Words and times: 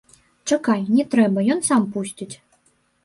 Чакай, 0.51 0.81
не 0.95 1.05
трэба, 1.15 1.39
ён 1.57 1.61
сам 1.71 1.81
пусціць. 1.99 2.31